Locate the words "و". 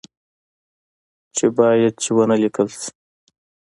2.15-2.17